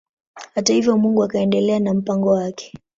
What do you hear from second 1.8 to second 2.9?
mpango wake.